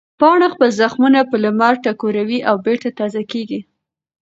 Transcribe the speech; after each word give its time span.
پاڼه 0.19 0.47
خپل 0.53 0.69
زخمونه 0.81 1.19
په 1.29 1.35
لمر 1.43 1.73
ټکوروي 1.83 2.39
او 2.49 2.55
بېرته 2.65 2.87
تازه 2.99 3.21
کېږي. 3.31 3.59